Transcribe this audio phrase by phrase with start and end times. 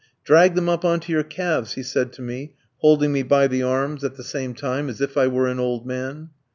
[0.23, 3.61] "Drag them up on to your calves," he said to me, holding me by the
[3.61, 6.31] arms at the same time, as if I were an old man.